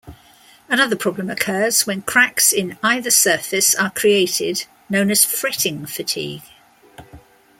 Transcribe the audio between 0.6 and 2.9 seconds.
Another problem occurs when cracks in